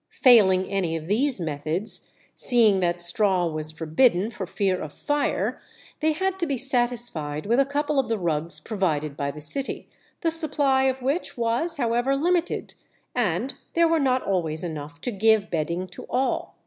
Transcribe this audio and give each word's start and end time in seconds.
Failing 0.23 0.65
any 0.67 0.95
of 0.95 1.05
these 1.05 1.39
methods, 1.39 2.09
seeing 2.33 2.79
that 2.79 2.99
straw 2.99 3.45
was 3.45 3.69
forbidden 3.71 4.31
for 4.31 4.47
fear 4.47 4.81
of 4.81 4.91
fire, 4.93 5.61
they 5.99 6.13
had 6.13 6.39
to 6.39 6.47
be 6.47 6.57
satisfied 6.57 7.45
with 7.45 7.59
a 7.59 7.67
couple 7.67 7.99
of 7.99 8.09
the 8.09 8.17
rugs 8.17 8.59
provided 8.59 9.15
by 9.15 9.29
the 9.29 9.41
city, 9.41 9.87
the 10.21 10.31
supply 10.31 10.85
of 10.85 11.03
which 11.03 11.37
was, 11.37 11.77
however, 11.77 12.15
limited, 12.15 12.73
and 13.13 13.53
there 13.75 13.87
were 13.87 13.99
not 13.99 14.23
always 14.23 14.63
enough 14.63 14.99
to 15.01 15.11
give 15.11 15.51
bedding 15.51 15.85
to 15.85 16.07
all. 16.09 16.55